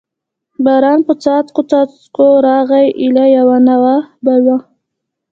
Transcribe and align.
باران 0.65 0.99
په 1.07 1.13
څاڅکو 1.23 1.61
څاڅکو 1.71 2.27
راغی، 2.47 2.87
ایله 3.01 3.25
یوه 3.37 3.57
ناوه 3.67 3.95
به 4.23 4.33
و. 4.45 4.47